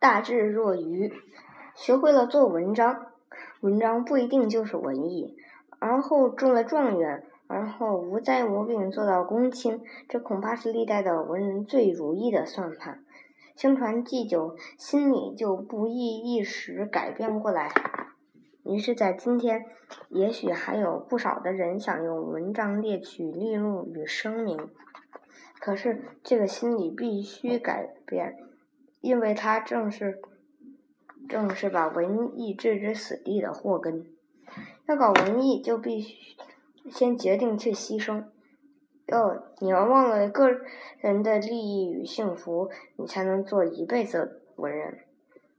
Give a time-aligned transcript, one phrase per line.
[0.00, 1.12] 大智若愚。
[1.74, 3.08] 学会了做文章，
[3.60, 5.36] 文章不一定就是文艺。
[5.78, 13.04] 而后中了状元，而后无灾无病做到公卿，这恐怕是历代的文人最如意的算盘。
[13.54, 17.70] 相传祭酒，心里就不易一时改变过来。
[18.64, 19.66] 于是，在今天，
[20.08, 24.70] 也许还有不少的人想用文章猎取利禄与声名。
[25.60, 28.36] 可是，这个心理必须改变，
[29.00, 30.20] 因为它正是，
[31.28, 34.06] 正是把文艺置之死地的祸根。
[34.86, 36.36] 要搞文艺，就必须
[36.90, 38.24] 先决定去牺牲。
[39.06, 40.50] 要你要忘了个
[40.98, 45.00] 人的利益与幸福，你才能做一辈子文人。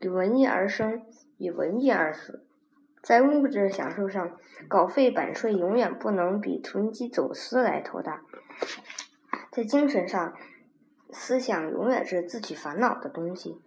[0.00, 1.02] 以文艺而生，
[1.36, 2.44] 以文艺而死。
[3.02, 4.36] 在物质享受上，
[4.68, 8.22] 稿费版税永远不能比囤积走私来头大。
[9.50, 10.34] 在精神上，
[11.12, 13.60] 思想永远是自取烦恼的东西。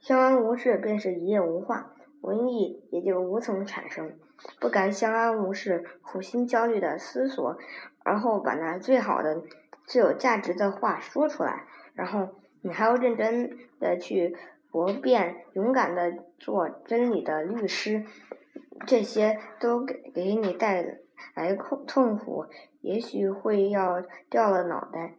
[0.00, 1.92] 相安无事，便是一夜无话。
[2.20, 4.12] 文艺也就无从产生，
[4.60, 7.56] 不敢相安无事，苦心焦虑的思索，
[8.02, 9.42] 而后把那最好的、
[9.84, 12.28] 最有价值的话说出来，然后
[12.62, 14.36] 你还要认真的去
[14.72, 18.04] 驳辩，勇敢的做真理的律师，
[18.84, 20.98] 这些都给给你带
[21.34, 22.46] 来痛痛苦，
[22.80, 25.14] 也许会要掉了脑袋。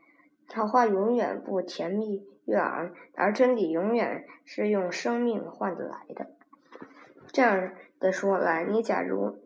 [0.50, 6.31] 桃花永远不甜蜜悦耳，而真理永远是用生命换得来的。
[7.31, 9.38] 这样的说来，你假如，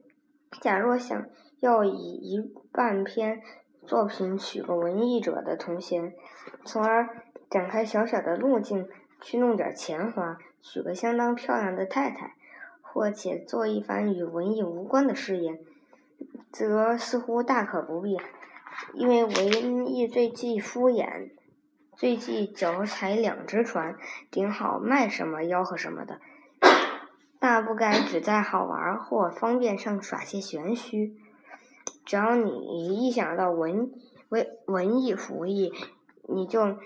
[0.61, 1.25] 假若想
[1.59, 3.41] 要以一半篇
[3.85, 6.13] 作品取个文艺者的头衔，
[6.63, 7.09] 从而
[7.49, 8.87] 展开小小的路径
[9.19, 12.35] 去弄点钱花，娶个相当漂亮的太太，
[12.81, 15.59] 或且做一番与文艺无关的事业，
[16.51, 18.17] 则似乎大可不必，
[18.93, 21.31] 因为文艺最忌敷衍，
[21.95, 23.95] 最忌脚踩两只船，
[24.31, 26.19] 顶好卖什么吆喝什么的。
[27.39, 31.15] 大不该只在好玩或方便上耍些玄虚。
[32.05, 33.91] 只要你一想到文
[34.29, 35.71] 文文艺福艺，
[36.27, 36.77] 你就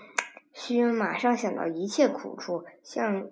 [0.52, 3.26] 需马上想到一切苦处，像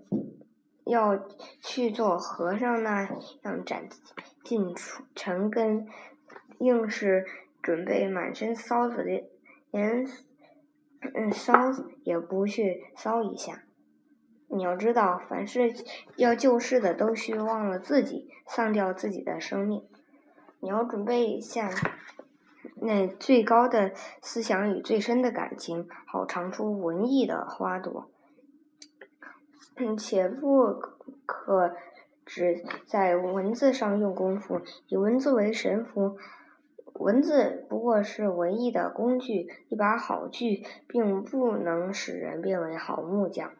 [0.84, 1.18] 要
[1.60, 3.08] 去做和尚那
[3.42, 3.88] 样斩
[4.44, 4.74] 尽
[5.14, 5.88] 尘根，
[6.58, 7.26] 硬是
[7.66, 9.28] 准备满身骚子的，
[9.72, 10.06] 连
[11.14, 11.52] 嗯骚
[12.04, 13.64] 也不去骚一下。
[14.46, 15.74] 你要知道，凡是
[16.14, 19.82] 要救世的，都需忘了自己，丧掉自己的生命。
[20.60, 21.68] 你要准备下
[22.76, 23.90] 那最高的
[24.22, 28.08] 思想与最深的感情，好尝出文艺的花朵。
[29.98, 30.72] 且不
[31.26, 31.74] 可
[32.24, 36.16] 只在文字上用功夫，以文字为神符。
[36.98, 43.52] 文字不过是文艺的工具，一把好锯，并不能使人变为好木匠。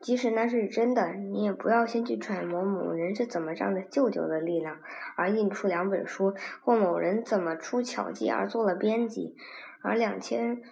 [0.00, 4.78] 即使那是真的，你也不要先去揣摩某人是怎么仗着舅舅的力量
[5.16, 9.34] 而印出两本书，或某人怎么出巧计而做了编辑，
[9.82, 10.62] 而两千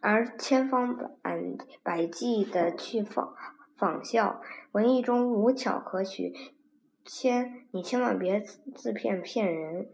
[0.00, 1.40] 而千方百
[1.82, 3.34] 百计的去仿
[3.76, 4.40] 仿效。
[4.72, 6.34] 文艺中无巧可取，
[7.04, 9.86] 千你千万别自自骗骗人。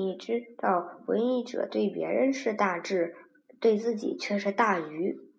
[0.00, 3.14] 你知道，文艺者对别人是大智，
[3.60, 5.29] 对自己却是大愚。